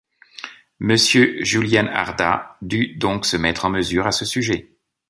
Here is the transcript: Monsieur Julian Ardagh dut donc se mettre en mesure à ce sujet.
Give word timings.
Monsieur 0.79 1.43
Julian 1.45 1.85
Ardagh 1.85 2.55
dut 2.63 2.95
donc 2.97 3.23
se 3.23 3.37
mettre 3.37 3.65
en 3.65 3.69
mesure 3.69 4.07
à 4.07 4.11
ce 4.11 4.25
sujet. 4.25 4.75